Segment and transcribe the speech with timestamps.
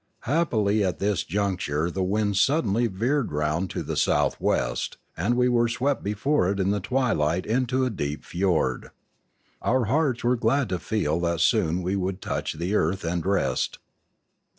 [0.21, 5.37] Happily at this juncture the wind sud denly veered round to the south west, and
[5.37, 8.89] we were swept before it in the twilight into a deep fiord.
[9.61, 13.77] Our hearts were glad to feel that soon we should touch the earth and rest.